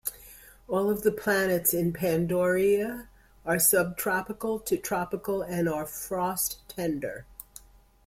All 0.67 0.89
of 0.89 1.03
the 1.03 1.11
plants 1.11 1.75
in 1.75 1.93
"Pandorea" 1.93 3.07
are 3.45 3.59
subtropical 3.59 4.57
to 4.61 4.75
tropical 4.75 5.43
and 5.43 5.69
are 5.69 5.85
frost-tender. 5.85 7.27